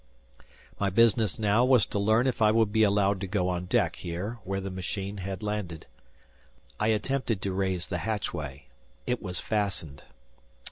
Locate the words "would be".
2.49-2.81